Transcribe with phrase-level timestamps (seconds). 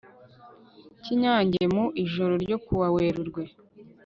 [1.01, 3.43] cy'i nyange mu ijoro ryo kuwa werurwe